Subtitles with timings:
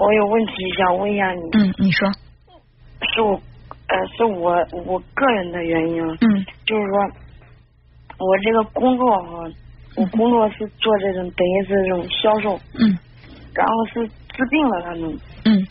[0.00, 1.40] 我有问题想问一下你。
[1.52, 2.10] 嗯，你说。
[3.12, 6.02] 是我，呃，是我我个人的原因。
[6.02, 6.46] 嗯。
[6.64, 7.04] 就是说，
[8.18, 9.44] 我这个工作哈，
[9.96, 12.58] 我工作是做这种等于是这种销售。
[12.78, 12.96] 嗯。
[13.52, 15.18] 然后是治病了，他们。
[15.44, 15.66] 嗯。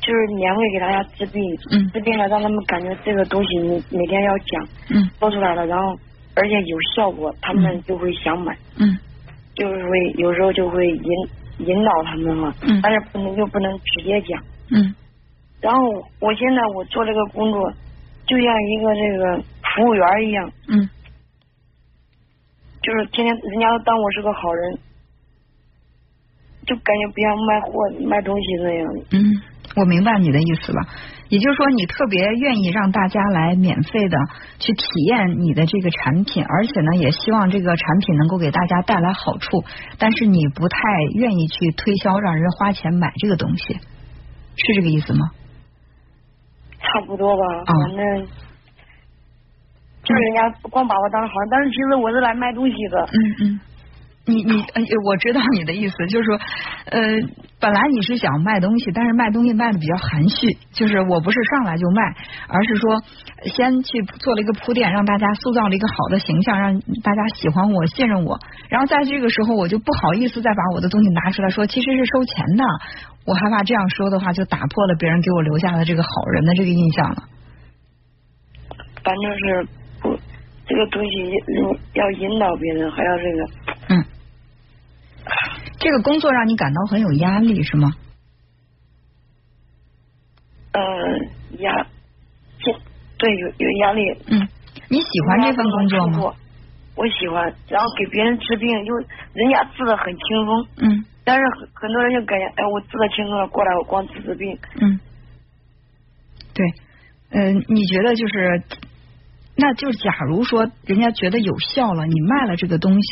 [0.00, 1.40] 就是年会给大家治病。
[1.70, 1.88] 嗯。
[1.92, 4.68] 治病了，让他们感觉这个东西你每天要讲。
[4.90, 5.08] 嗯。
[5.20, 5.96] 说出来了，然后
[6.34, 8.58] 而且有效果，他们就会想买。
[8.76, 8.98] 嗯。
[9.54, 11.28] 就是会有时候就会引
[11.58, 12.54] 引导他们嘛。
[12.62, 12.80] 嗯。
[12.82, 14.42] 但是不能又不能直接讲。
[14.70, 14.94] 嗯。
[15.60, 15.80] 然后
[16.20, 17.72] 我现在我做这个工作，
[18.26, 20.52] 就像一个这个服务员一样。
[20.68, 20.88] 嗯。
[22.82, 24.78] 就是天天人家都当我是个好人，
[26.66, 27.70] 就感觉不像卖货
[28.08, 28.86] 卖东西那样。
[29.10, 29.42] 嗯，
[29.76, 30.82] 我明白你的意思了。
[31.28, 34.16] 也就是说，你特别愿意让大家来免费的
[34.58, 39.64] 去体验你的这个产品，而且呢，也希望这个产品能够给大家带来好处。
[39.98, 40.78] 但是你不太
[41.14, 45.30] 愿意去推销，让人花钱买这个东西，是这个意思吗？
[46.78, 48.26] 差不多吧，反正
[50.04, 53.00] 就是人家光把我当好人，但是其实我是来卖东西的。
[53.02, 53.60] 嗯嗯。
[54.26, 54.64] 你你
[55.04, 56.36] 我知道你的意思，就是说，
[56.90, 57.00] 呃，
[57.60, 62.02] 本来你是想卖东西，但是卖东西卖的比较含蓄，就是我不是上来就卖，
[62.48, 63.00] 而是说
[63.54, 68.38] 先去做了一个铺垫，让大家塑造了一个好的形象，让大家喜欢我、信任我，
[68.68, 72.64] 然后在这个时候我就不好意思再把我的东西拿出来说，其实是收钱的，
[73.26, 77.22] 我害怕这样说的话就打破了别人给我留下的这个好人的这个印象了。
[79.04, 79.68] 反正是
[80.02, 80.18] 不，
[80.66, 81.30] 这个东西
[81.94, 83.65] 要引导别人，还要这个。
[85.86, 85.88] 嗯。
[85.88, 87.92] 这个工作让你感到很有压力是吗？
[90.72, 90.82] 呃，
[91.58, 91.86] 压，
[93.18, 94.02] 对，有有压力。
[94.26, 94.48] 嗯，
[94.90, 96.34] 你喜欢这份工作吗？
[96.96, 98.92] 我喜欢，然后给别人治病，就
[99.32, 100.66] 人家治的很轻松。
[100.78, 101.04] 嗯。
[101.24, 104.58] 但是很很多人就感觉，哎，我治的轻松了，过来我光治治病。
[104.80, 104.98] 嗯。
[106.52, 106.66] 对，
[107.30, 108.62] 嗯，你觉得就是，
[109.56, 113.08] 那就假如说人家觉得有效了，你卖了这个东西，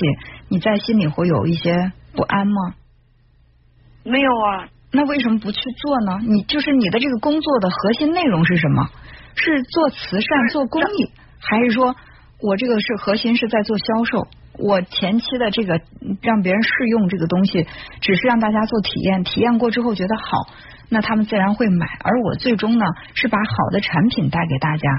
[0.48, 1.92] 你在心里会有一些。
[2.14, 2.74] 不安吗？
[4.04, 4.68] 没有啊。
[4.92, 6.20] 那为什么不去做呢？
[6.22, 8.88] 你就是你的这个工作的核心内容是什么？
[9.34, 11.10] 是做慈善、做公益，
[11.40, 11.96] 还是说
[12.40, 14.28] 我这个是核心是在做销售？
[14.56, 15.80] 我前期的这个
[16.22, 17.66] 让别人试用这个东西，
[18.00, 20.54] 只是让大家做体验，体验过之后觉得好，
[20.88, 21.86] 那他们自然会买。
[22.04, 24.90] 而我最终呢，是把好的产品带给大家。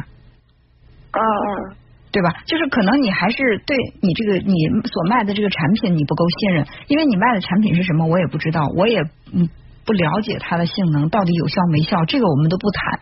[1.12, 1.22] 啊
[1.70, 1.76] 嗯。
[2.16, 2.32] 对吧？
[2.46, 4.56] 就是可能你还是对你这个你
[4.88, 9.02] 所卖的这个产品你不够信任，因为你卖的产品是什么我也不知道，我也
[9.34, 9.50] 嗯
[9.86, 13.02] 不了解它的性能到底有效没效，这个我们都不谈。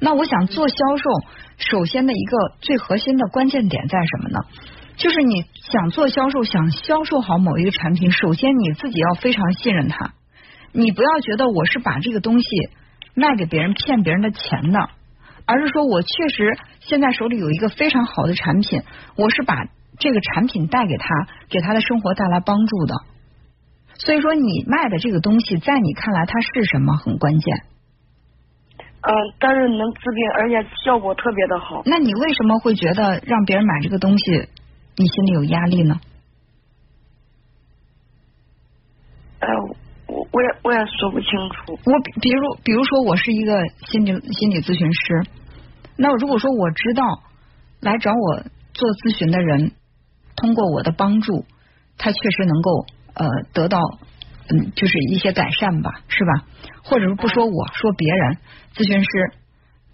[0.00, 1.08] 那我想做销售，
[1.56, 4.40] 首先的一个最核心的关键点在什么呢？
[4.96, 10.14] 就是你想做销售，想销售好某一个产品，首先你自己要非常信任它，
[10.72, 12.48] 你不要觉得我是把这个东西
[13.14, 14.90] 卖给别人骗别人的钱的。
[15.48, 18.82] 而是说，我确实现在手里有一个非常好的产品，
[19.16, 19.64] 我是把
[19.98, 22.94] 这个产品带给他，给他的生活带来帮助的。
[23.94, 27.62] 所以说，你卖的这个东西，在你看来它是什么很关键。
[29.00, 29.10] 嗯，
[29.40, 31.82] 但是能治病，而且效果特别的好。
[31.86, 34.48] 那你为什么会觉得让别人买这个东西，
[34.96, 35.98] 你心里有压力呢？
[39.40, 39.48] 呃，
[40.30, 41.78] 我也我也说不清楚。
[41.84, 45.30] 我比如比如说，我是一个心理心理咨询师。
[45.96, 47.02] 那如果说我知道
[47.80, 48.44] 来找我
[48.74, 49.72] 做咨询的人，
[50.36, 51.44] 通过我的帮助，
[51.96, 53.80] 他确实能够呃得到
[54.48, 56.44] 嗯就是一些改善吧，是吧？
[56.84, 58.36] 或者是不说我说别人
[58.74, 59.08] 咨询师，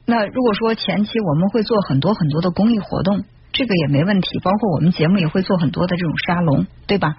[0.04, 7.16] 那如果说前期我们会做很多很多的公益活动，这个也没问题，包括我们节目也会做很多的这种沙龙，对吧？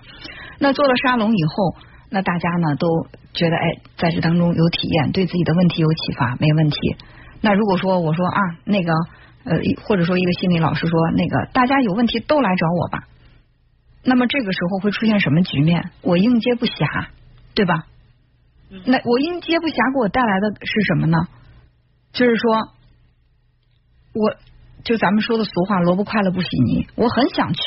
[0.60, 1.76] 那做了沙龙以后，
[2.10, 2.88] 那大家呢都
[3.34, 6.78] 觉得哎在这当中有体验，对自己的问题有启发，没问题。
[7.42, 8.94] 那如果说我说啊，那个
[9.44, 13.08] 呃，或者说一个心理老师说那个，大家有问题都来找我吧。
[14.04, 15.92] 那么这个时候会出现什么局面？
[16.02, 17.08] 我应接不暇，
[17.54, 17.86] 对吧？
[18.86, 21.18] 那我应接不暇给我带来的是什么呢？
[22.14, 22.70] 就是说，
[24.14, 24.36] 我
[24.84, 26.88] 就咱们说的俗话，萝卜快乐不洗泥。
[26.96, 27.62] 我很想去，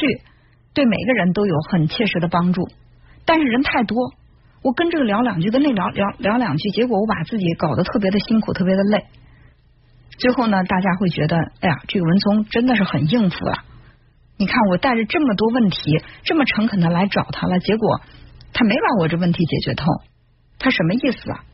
[0.75, 2.69] 对每个人都有很切实的帮助，
[3.25, 4.15] 但是人太多，
[4.63, 9.05] 我跟这个聊两句，跟那聊聊聊两句，结果我把自己搞得特别的辛苦，特别的累。
[10.19, 13.65] 最后呢，大家会觉得，哎呀，这个文聪真的是很应付啊！
[14.37, 18.01] 你看我带着这么多问题，这么诚恳的来找他了，结果
[18.53, 19.85] 他没把我这问题解决透，
[20.59, 21.45] 他什么意思啊？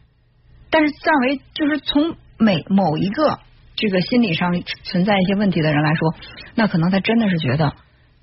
[0.71, 3.39] 但是作为就是从每某一个
[3.77, 6.15] 这个心理上存在一些问题的人来说，
[6.55, 7.75] 那可能他真的是觉得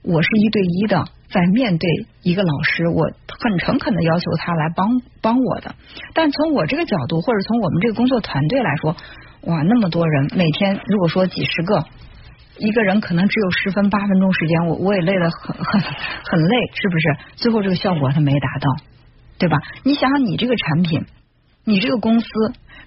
[0.03, 1.87] 我是一对一的在面对
[2.23, 3.05] 一个老师，我
[3.39, 5.75] 很诚恳的要求他来帮帮我的。
[6.13, 8.95] 但从我这个角度，或者从我们这个工作团队来说，
[9.41, 11.85] 哇，那么多人每天如果说几十个，
[12.57, 17.17] 一个人可能只有十分八分钟时间，我我也累得很很很累，是不是？
[17.35, 18.83] 最后这个效果他没达到，
[19.37, 19.57] 对吧？
[19.83, 21.05] 你想想，你这个产品，
[21.63, 22.27] 你这个公司，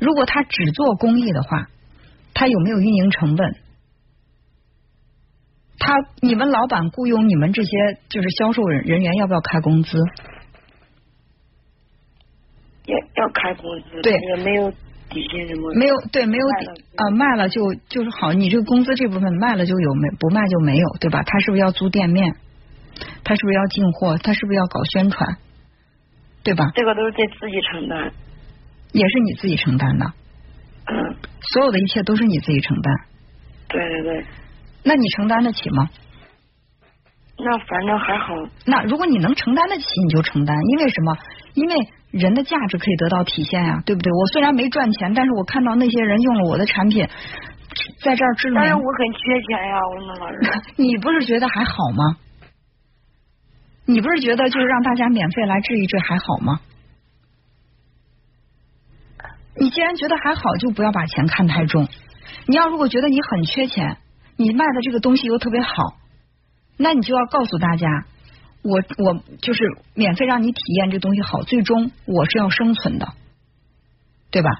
[0.00, 1.68] 如果他只做公益的话，
[2.34, 3.54] 他有没有运营成本？
[5.84, 5.92] 他
[6.22, 7.70] 你们老板雇佣你们这些
[8.08, 9.98] 就是销售人人员要不要开工资？
[12.86, 14.70] 要要开工资，对，也没有
[15.10, 21.22] 底薪什么，没有对，没有底啊，卖了就就是好，你这个工资这部分卖了就有，没不卖就没有，对吧？
[21.22, 22.34] 他是不是要租店面？
[23.22, 24.16] 他是不是要进货？
[24.16, 25.36] 他是不是要搞宣传？
[26.42, 26.64] 对吧？
[26.74, 28.10] 这个都是得自己承担，
[28.92, 30.06] 也是你自己承担的，
[30.86, 31.16] 嗯，
[31.52, 32.94] 所有的一切都是你自己承担。
[33.68, 34.24] 对对对。
[34.84, 35.88] 那你承担得起吗？
[37.36, 38.26] 那反正还好。
[38.64, 40.56] 那如果你能承担得起，你就承担。
[40.70, 41.16] 因为什么？
[41.54, 41.74] 因为
[42.12, 44.12] 人的价值可以得到体现呀，对不对？
[44.12, 47.08] 我虽然没赚钱，但是我看到那些人用了我的产品，
[48.02, 48.60] 在这儿治了。
[48.60, 50.62] 但是我很缺钱呀，我们老师。
[50.80, 52.18] 你不是觉得还好吗？
[53.86, 56.60] 你不是觉得就是让大家免费来治一治还好吗？
[59.60, 61.88] 你既然觉得还好，就不要把钱看太重。
[62.46, 63.96] 你要如果觉得你很缺钱。
[64.36, 65.96] 你卖的这个东西又特别好，
[66.76, 68.06] 那你就要告诉大家，
[68.62, 69.62] 我我就是
[69.94, 73.12] 免费让你体验这东西好，最终我是要生存的，
[74.30, 74.50] 对吧？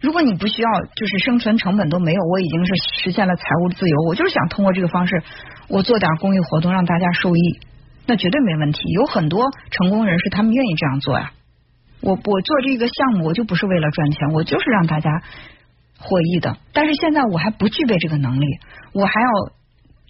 [0.00, 2.72] 如果你不需要，就是生存成本都没有，我已经是
[3.02, 5.22] 实现了财务自由，我就是想通过这个方式，
[5.68, 7.60] 我做点公益活动让大家受益，
[8.06, 8.80] 那绝对没问题。
[8.92, 11.32] 有很多成功人士，他们愿意这样做呀。
[12.00, 15.22] 我我做这个项目，我就不是为了赚钱，我就是让大家。
[15.98, 18.46] 获益的，但是现在我还不具备这个能力，
[18.92, 19.28] 我还要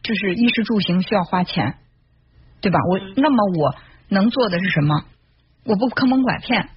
[0.02, 1.76] 就是衣食住行需要花钱，
[2.60, 2.78] 对吧？
[2.90, 3.74] 我那么我
[4.08, 5.04] 能做的是什么？
[5.64, 6.68] 我不坑蒙拐骗，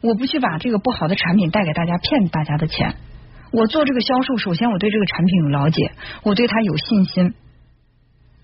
[0.00, 2.96] 我不去把这个不好的产品带给大家骗大家的钱。
[3.52, 5.92] 我做这个销售，首先我对这个产品有了解，
[6.22, 7.34] 我对它有信心，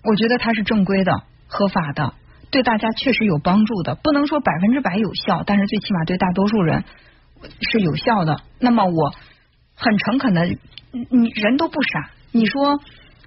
[0.04, 2.14] 我觉得它是正规的、合法的，
[2.50, 3.94] 对大家确实有帮助的。
[3.94, 6.84] 不能说百分之百有效，但是最起码对大多数人
[7.60, 8.42] 是有效的。
[8.60, 9.14] 那么我。
[9.80, 10.44] 很诚恳的，
[10.90, 12.10] 你人都不傻。
[12.32, 12.80] 你说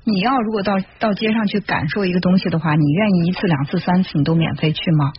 [0.04, 5.14] 你要如果到到街上去感受一个东西的话，你愿意一次、两次、三次你都免费去吗？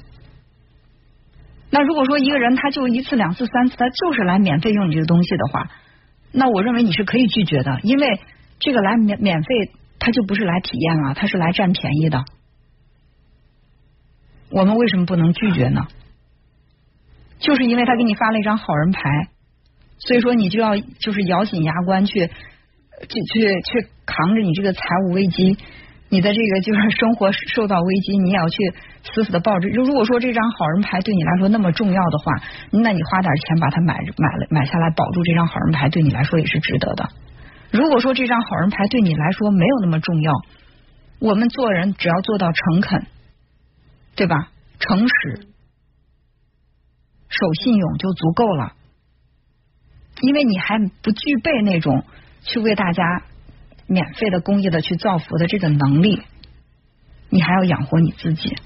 [1.71, 5.71] 那如果说一个人他就一次、两次、三次，他就是来免费用你这个东西的话，
[6.33, 8.21] 那我认为你是可以拒绝的，因为
[8.59, 9.49] 这个来免免费
[9.99, 12.27] 他就不是来体验了，他是来占便宜的。
[14.50, 15.87] 我们为什么不能拒绝呢？
[17.43, 19.03] 就是因为他给你发了一张好人牌。
[19.99, 22.29] 所以说，你就要就是咬紧牙关去去
[23.09, 25.56] 去去扛着你这个财务危机，
[26.09, 28.56] 你的这个就是生活受到危机，你也要去
[29.15, 29.69] 死死的抱着。
[29.69, 32.33] 如果说这张好人牌对你来说那么重要的话，
[32.73, 37.09] 那你花点钱把它买买了买下来，保住这张好人牌，对你来说也是值得的。
[37.71, 40.33] 如果说这张好人牌对你来说没有那么重要，
[41.21, 43.06] 我们做人只要做到诚恳，
[44.17, 44.49] 对吧？
[44.81, 45.47] 诚实、
[47.32, 48.75] 守信用就足够了。
[50.20, 52.05] 因为你还不具备那种
[52.43, 53.02] 去为大家
[53.87, 56.23] 免费的公益的去造福的这个能力，
[57.29, 58.56] 你还要养活你自己。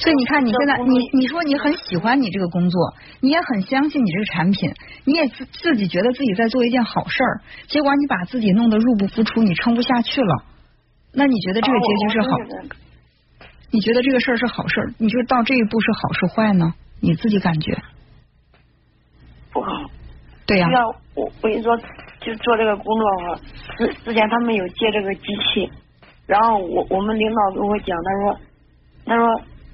[0.00, 4.72] 所以你看，你现在你你说你很喜欢你这个工作，你也很相信你这个产品，
[5.04, 10.44] 你也自自己觉得自己在做一件好事儿，结果你把自己弄得入不敷出，你撑不下去了，
[11.12, 12.28] 那你觉得这个结局是好？
[13.70, 14.92] 你觉得这个事儿是好事儿？
[14.98, 16.72] 你觉得到这一步是好是坏呢？
[17.00, 17.76] 你自己感觉
[19.52, 19.70] 不好。
[20.46, 20.68] 对呀。
[20.72, 21.76] 要我我跟你说，
[22.20, 23.40] 就做这个工作哈，
[23.76, 25.70] 之之前他们有借这个机器，
[26.26, 28.40] 然后我我们领导跟我讲，他说
[29.04, 29.26] 他说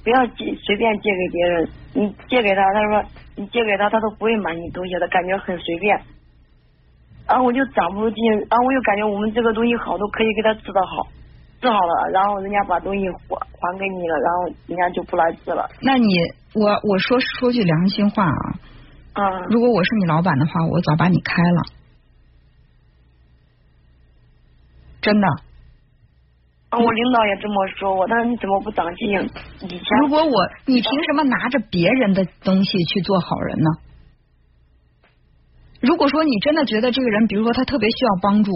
[0.02, 3.04] 不要借随便借给别人，你借给他，他说
[3.36, 6.00] 你借给他，他都不会买你东西的，感觉很随便。
[7.28, 11.06] 然后我就长不住劲，然后我又感觉我们这个东西好，都可以给他治的好。
[11.64, 15.66] 治好了，然后人家把东西还还给你了，然后人家就不来治了。
[15.80, 16.06] 那你
[16.52, 18.60] 我我说说句良心话啊，
[19.14, 21.62] 嗯，如果我是你老板的话，我早把你开了，
[25.00, 25.26] 真的。
[26.68, 29.30] 啊，我领导也这么说我，但是你怎么不长记性？
[29.62, 33.70] 以前如果我，你凭什么拿着别人的东西去做好人呢？
[35.80, 38.50] 如果说你真的觉得这个人，比如说他特别需要帮助，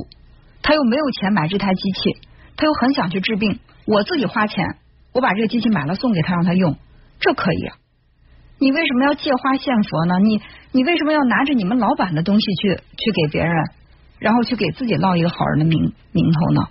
[0.62, 2.27] 他又没有钱买这台机器。
[2.58, 4.76] 他又很想去治病，我自己花钱，
[5.14, 6.76] 我把这个机器买了送给他，让他用，
[7.20, 7.76] 这可以啊。
[8.58, 10.18] 你为什么要借花献佛呢？
[10.18, 13.54] 你你为什么要拿着你们老板的东西去去给别人，
[14.18, 16.68] 然后去给自己落一个好人的名名头呢？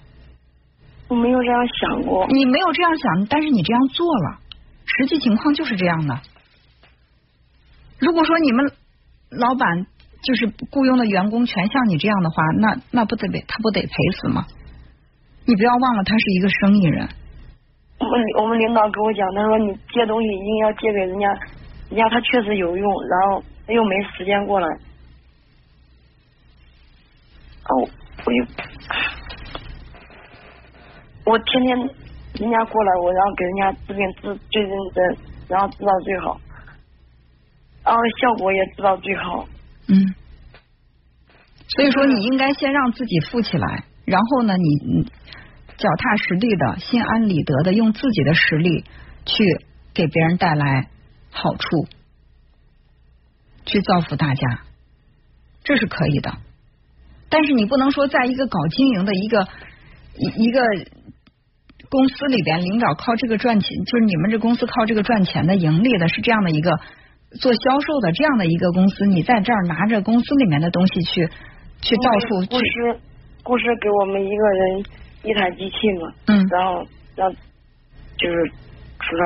[1.08, 2.27] 我没有这样想过。
[2.27, 4.39] 你没有这样想，但是你这样做了，
[4.98, 6.20] 实际情况就是这样的。
[8.00, 8.74] 如果说你们
[9.29, 9.88] 老板
[10.22, 13.89] 就是雇佣的员工全像你这样的话，那那不得被他不得赔
[14.20, 14.46] 死吗？
[15.48, 17.08] 你不要忘了，他是一个生意人。
[18.00, 21.27] 我们我们领导跟我讲，他说你借东西一定要借给人家，
[21.89, 24.68] 人家他确实有用，然后他又没时间过来。
[27.70, 27.89] 哦，
[28.25, 28.46] 我又，
[31.25, 36.39] 我天天人家过来，我然后给人家治病治最认真，然后治到最好，
[37.86, 39.48] 然后效果也治到最好。
[39.88, 40.13] 嗯。
[41.70, 45.11] 所以说，你应该先让自己富起来，然后呢，你你。
[45.77, 48.83] 脚踏实地的、心安理得的，用自己的实力
[49.27, 49.43] 去
[49.93, 50.87] 给别人带来
[51.29, 51.85] 好处，
[53.63, 54.61] 去造福大家，
[55.63, 56.33] 这是可以的。
[57.29, 59.47] 但是你不能说，在一个搞经营的一个
[60.15, 60.63] 一一个
[61.91, 66.71] 公司里边，领导靠这个赚钱，就是你们这公司靠这个赚钱的、盈利的，是这样的一个
[67.39, 71.29] 做销售的这样的一个公司，你在这儿拿着公司里面的东西去
[71.83, 72.59] 去到处去。
[73.48, 74.86] 故事，故事给我们一个人。
[75.24, 76.86] 一台机器嘛，嗯，然后
[77.16, 78.51] 让就是
[79.00, 79.25] 出来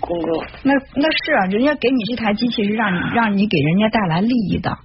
[0.00, 0.44] 工作。
[0.64, 4.76] 那那是啊，人家给你这台机器是让你让你给人家带来利益的，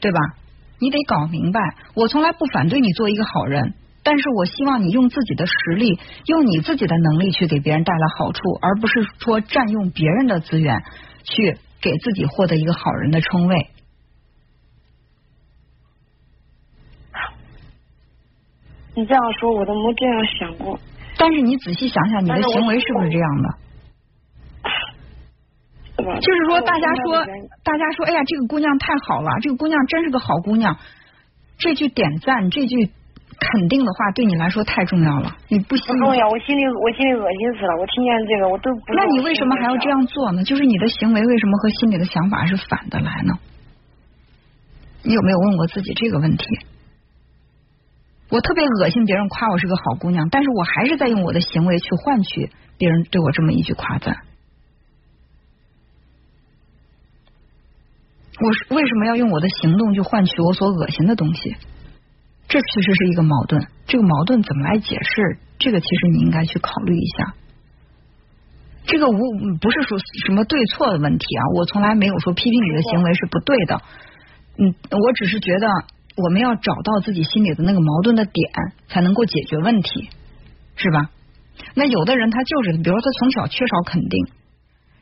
[0.00, 0.18] 对吧？
[0.78, 1.60] 你得搞明白，
[1.94, 3.74] 我从来不反对你做一个好人，
[4.04, 10.82] 但是我希望你用自己的实力，用你自己的能力去给别人带来好处，而不是说占用别人的资源
[11.24, 13.66] 去给自己获得一个好人的称谓。
[18.98, 20.76] 你这样说，我都没这样想过。
[21.16, 23.48] 但是你仔细想想，你的行为是不是这样的？
[26.20, 27.24] 就是说，大家说，
[27.62, 30.76] 大家说，哎呀，这个姑娘太好了，这个姑娘真是个好姑娘。
[31.58, 32.90] 这句点赞，这句
[33.38, 35.36] 肯定的话，对你来说太重要了。
[35.48, 35.94] 你不信？
[35.94, 37.76] 不重要，我心里我心里恶心死了。
[37.78, 38.80] 我听见这个，我都不。
[38.94, 40.42] 那你为什么还要这样做呢？
[40.42, 43.34] 就是你的行为为什么和心里的想法是反的来呢？
[45.04, 46.44] 你有没有问过自己这个问题？
[48.30, 54.18] 我特别恶心别人夸我是个好姑娘，但是我还是在用我的行为去换取别人对我这么一句夸赞。
[58.40, 61.56] 我是为什么要用我的行动去换取我所恶心的东西？
[62.48, 63.66] 这其实是一个矛盾。
[63.86, 65.38] 这个矛盾怎么来解释？
[65.58, 67.34] 这个其实你应该去考虑一下。
[68.84, 69.18] 这个无
[69.60, 73.82] 不是说什么对错的问题啊，我从来没有说批评你的行为是不对的。
[74.58, 75.66] 嗯，我只是觉得。
[76.22, 78.50] 我们要找到自己心里的那个矛盾的点，
[78.88, 80.10] 才能够解决问题，
[80.74, 81.10] 是吧？
[81.74, 84.26] 那有的人他就是，比如说他从小缺少肯定，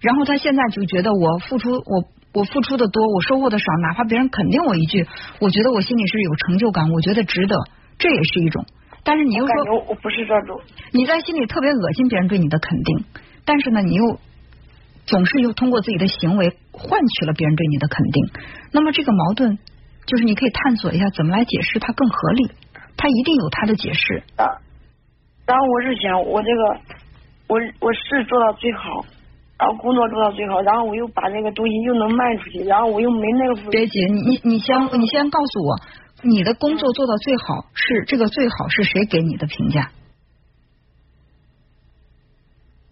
[0.01, 2.05] 然后他现在就觉得我付出我
[2.35, 5.07] 我付出的多，我收获的少，哪怕别人肯定我一句，
[5.41, 7.57] 我觉得我心里是有成就感，我觉得值得，
[7.99, 8.65] 这也是一种。
[9.03, 9.55] 但是你又说
[9.89, 10.61] 我不是这种，
[10.93, 13.05] 你在心里特别恶心别人对你的肯定，
[13.45, 14.19] 但是呢，你又
[15.07, 18.27] 总是又通过自己的行为换取了别人对你的肯定，
[18.73, 19.59] 那么这个矛盾。
[20.07, 22.51] 就是你可以探索一下怎么来解释它更合理，
[22.97, 24.23] 它一定有它的解释。
[24.37, 24.47] 啊，
[25.47, 26.63] 然后我是想，我这个
[27.49, 29.05] 我我是做到最好，
[29.59, 33.71] 然后工作做到最好，然后我又把那个东西又能卖出去，然后我又没那个。
[33.71, 35.77] 别急，你你先你先告诉我，
[36.23, 39.91] 你的工作做到最好是这个最好是谁给你的评价？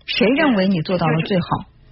[0.06, 1.46] 谁认为你做到了最好？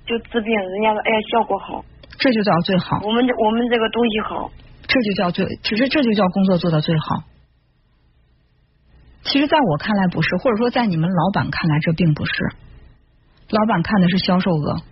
[0.05, 1.85] 就治病，人家说哎呀效果好，
[2.19, 2.99] 这就叫最好。
[3.07, 4.51] 我们这我们这个东西好。
[4.93, 7.25] 这就叫最，其实这就叫工作做到最好。
[9.25, 12.33] 其实，在我看来不是，或者说在你们老板看来这并不是。
[13.49, 14.83] 老板看的是销售额，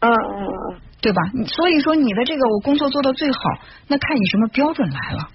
[0.00, 1.20] 嗯嗯嗯，对吧？
[1.46, 3.38] 所以说你的这个我工作做到最好，
[3.88, 5.28] 那看你什么标准来了，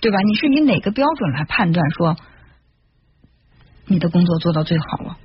[0.00, 0.18] 对吧？
[0.20, 2.16] 你是以哪个标准来判断说
[3.86, 5.18] 你的工作做到最好了？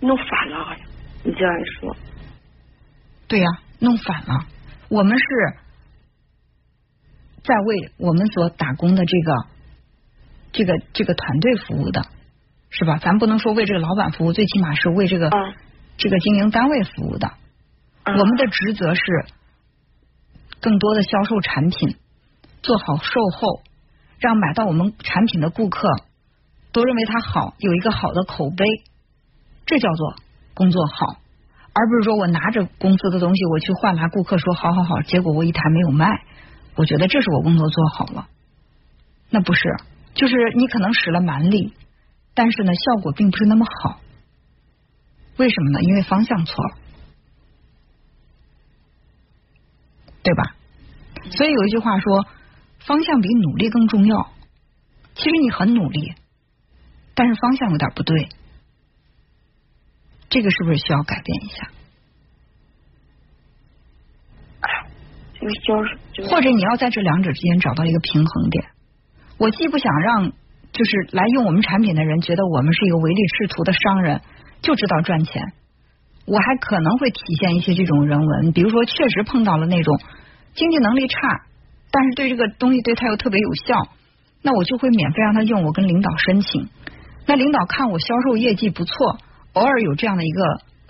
[0.00, 0.76] 弄反了，
[1.24, 1.96] 你这样一说，
[3.26, 3.46] 对呀。
[3.82, 4.46] 弄反了，
[4.88, 5.24] 我们是
[7.42, 9.34] 在为我们所打工的这个
[10.52, 12.06] 这个这个团队服务的，
[12.70, 12.98] 是吧？
[12.98, 15.28] 咱不能说为这个老板服务，最起码是为这个
[15.96, 17.32] 这个经营单位服务的。
[18.04, 19.02] 我们的职责是
[20.60, 21.96] 更多的销售产品，
[22.62, 23.62] 做好售后，
[24.20, 25.88] 让买到我们产品的顾客
[26.70, 28.64] 都认为它好，有一个好的口碑，
[29.66, 30.14] 这叫做
[30.54, 31.21] 工作好。
[31.74, 36.06] 而不是说我拿着公司的东西，我去换来顾客说好好好，结果我一台没有卖，
[36.76, 38.28] 我觉得这是我工作做好了，
[39.30, 39.62] 那不是，
[40.14, 41.72] 就是你可能使了蛮力，
[42.34, 44.00] 但是呢效果并不是那么好，
[45.38, 45.80] 为什么呢？
[45.82, 46.74] 因为方向错了，
[50.22, 50.54] 对吧？
[51.30, 52.26] 所以有一句话说，
[52.80, 54.30] 方向比努力更重要。
[55.14, 56.14] 其实你很努力，
[57.14, 58.28] 但是方向有点不对，
[60.32, 61.68] 这个是不是需要改变一下？
[65.42, 68.64] 就或者你要在这两者之间找到一个平衡点。
[69.38, 70.32] 我既不想让
[70.72, 74.22] 就是来用我们产品的人觉得我们是一个唯利是图的商人，
[74.62, 75.52] 就知道赚钱。
[76.24, 79.98] 我还可能会体现一些这种人文，比如说确实碰到了那种
[80.54, 81.18] 经济能力差，
[81.90, 83.88] 但是对这个东西对他又特别有效，
[84.42, 86.68] 那我就会免费让他用，我跟领导申请。
[87.26, 89.18] 那领导看我销售业绩不错，
[89.54, 90.42] 偶尔有这样的一个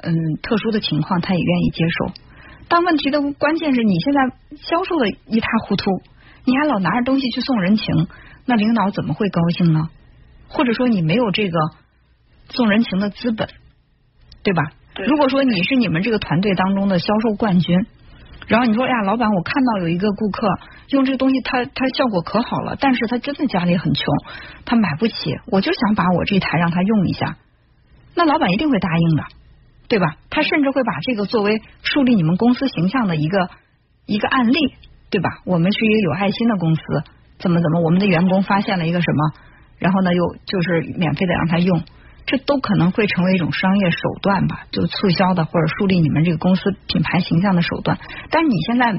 [0.03, 2.13] 嗯特殊的情况，他也愿意接受。
[2.69, 4.21] 但问题的关键是你现在
[4.57, 5.91] 销售的一塌糊涂，
[6.45, 8.09] 你还老拿着东西去送人情，
[8.47, 9.91] 那领导怎么会高兴呢？
[10.49, 11.59] 或者说你没有这个
[12.51, 13.49] 送人情的资本，
[14.43, 14.63] 对吧？
[15.07, 17.87] 如果说你是你们这个团队当中的销售冠军，
[18.47, 20.47] 然后你说呀，老板，我看到有一个顾客
[20.89, 24.05] 用这个东西，他他效果可好了，但是他真的家里很穷，
[24.65, 25.15] 他买不起，
[25.47, 27.37] 我就想把我这台让他用一下，
[28.15, 29.25] 那老板一定会答应的，
[29.89, 30.17] 对吧？
[30.31, 33.51] 他甚至会把这个作为树立你们公司形象的一个
[34.07, 34.75] 一个案例，
[35.11, 35.41] 对吧？
[35.45, 36.83] 我们是一个有爱心的公司，
[37.39, 39.33] 怎么怎么，我们的员工发现了一个什么，
[39.79, 41.83] 然后呢，又就是免费的让他用。
[42.25, 47.99] 这都可能会成为一种商业手段吧，就促销的或者树立你们这个公司品牌形象的手段。
[48.31, 48.97] 但是你现在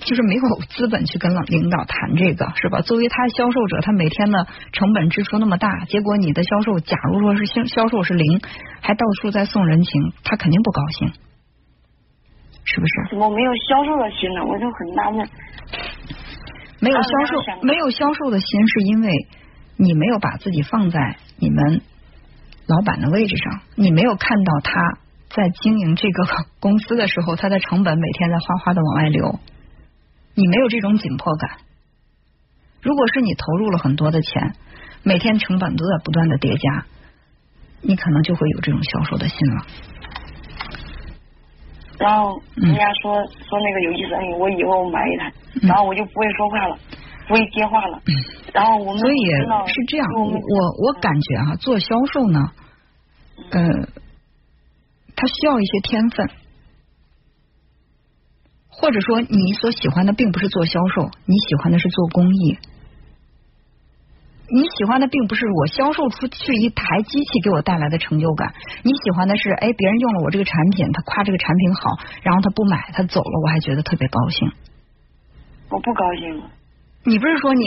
[0.00, 2.80] 就是没有资本去跟领导谈这个，是吧？
[2.80, 8.40] 作为他销售者，他每天的成本支出那么大，结果你的销售，假如说是销销售是零，
[8.80, 11.08] 还到处在送人情，他肯定不高兴，
[12.64, 12.92] 是不是？
[13.10, 14.44] 怎么没有销售的心呢？
[14.44, 15.28] 我就很纳闷。
[16.80, 19.10] 没有销售，没有销售的心，是因为。
[19.80, 20.98] 你没有把自己放在
[21.38, 21.82] 你们
[22.66, 24.98] 老板的位置上，你没有看到他
[25.30, 26.24] 在经营这个
[26.58, 29.38] 公司的时候，他的成本每天在哗哗的往外流，
[30.38, 31.50] 你没有这种紧迫感。
[32.80, 34.54] 如果是你投入了很多的钱，
[35.02, 36.86] 每天成本都在不断的叠加，
[37.82, 39.66] 你可能就会有这种销售的心了。
[41.98, 45.32] 然后人家说说那个有意思，我以后买一台，
[45.66, 46.78] 然后我就不会说话了。
[47.26, 48.00] 不会接话了，
[48.54, 49.16] 然后我们所以
[49.66, 52.52] 是这样，我我感觉哈，做销售呢，
[53.50, 53.60] 呃，
[55.14, 56.30] 他需要一些天分，
[58.80, 62.58] 或者说你所喜欢的并不是做销售，你喜欢的是做公益，
[64.50, 74.48] 你喜欢的并不是我销售出去一台机器给我带来的成就感，你喜欢的是哎别人用了我这个产品，他夸这个产品好，然后他不买他走了，我还觉得特别高兴，
[75.70, 76.42] 我不高兴。
[77.04, 77.66] 你不是说你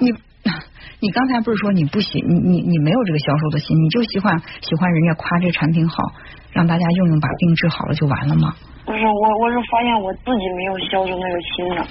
[0.00, 0.10] 你
[0.98, 5.96] 你刚才不是说你不喜你你你没有这个销售的心，你就喜欢喜欢人家夸这产品好，
[6.50, 8.54] 让大家用用把病治好了就完了吗？
[8.84, 11.86] 不是我我是发现我自己没有销售那个心了。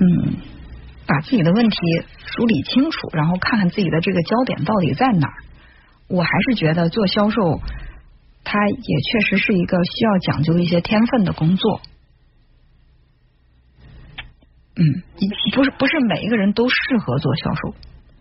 [0.00, 0.36] 嗯，
[1.06, 1.76] 把自己的问题
[2.24, 5.34] 梳理清楚，然后看看自己的这个焦点到底在哪儿。
[6.08, 7.60] 我还是觉得做销售，
[8.44, 11.80] 它也确实是一个需要讲究一些天分的工作。
[14.76, 15.02] 嗯，
[15.54, 17.74] 不是不是每一个人都适合做销售，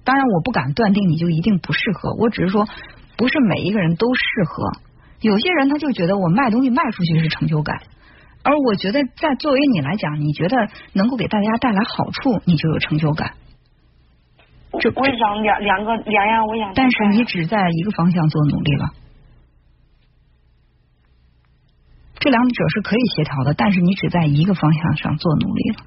[0.04, 2.68] 当然我不敢断定你就一定不适合，我只是说
[3.16, 4.72] 不是每一个人都适合，
[5.22, 7.82] 有些人他就觉得我卖东西卖出去是成就感，
[8.44, 13.34] 而我觉得在作为你来讲，你觉得能够给大家带来好处，你就有成就感。
[14.80, 16.72] 这我想两两个两样，我想。
[16.76, 18.90] 但是你只在一个方向做努力了，
[22.20, 25.78] 这两者是可以协调的，但是你只在一个方向上做努力了。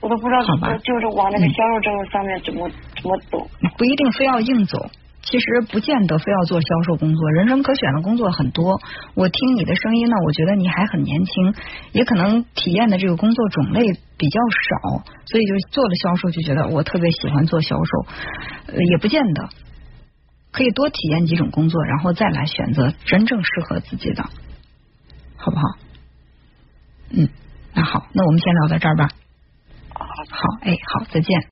[0.00, 3.48] 我都不知道怎么，就是往那个销售这个上面怎么怎么走。
[3.76, 4.90] 不一定非要硬走，
[5.22, 8.80] 其实不见得非要做销售工作，人生可选的工作很多。
[9.14, 11.54] 我听你的声音呢，我觉得你还很年轻，
[11.92, 13.80] 也可能体验的这个工作种类
[14.18, 18.06] 比较少，所以就做了销售就觉得我特别喜欢做销售，
[18.90, 19.48] 也不见得，
[20.50, 24.24] 可以多体验几种工作，然后再来选择真正适合自己的，
[25.36, 25.62] 好不好？
[27.10, 27.28] 嗯，
[27.74, 29.08] 那好，那我们先聊到这儿吧。
[29.94, 31.40] 好，哎，好，再见。